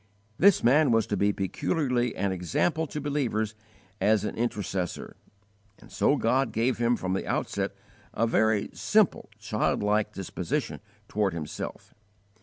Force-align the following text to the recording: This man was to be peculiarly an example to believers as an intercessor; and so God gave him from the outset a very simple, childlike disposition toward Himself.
This 0.39 0.63
man 0.63 0.89
was 0.89 1.05
to 1.05 1.15
be 1.15 1.31
peculiarly 1.31 2.15
an 2.15 2.31
example 2.31 2.87
to 2.87 2.99
believers 2.99 3.53
as 4.01 4.23
an 4.25 4.33
intercessor; 4.35 5.15
and 5.77 5.91
so 5.91 6.15
God 6.17 6.51
gave 6.51 6.79
him 6.79 6.95
from 6.95 7.13
the 7.13 7.27
outset 7.27 7.75
a 8.11 8.25
very 8.25 8.71
simple, 8.73 9.29
childlike 9.37 10.11
disposition 10.11 10.79
toward 11.07 11.33
Himself. 11.35 11.93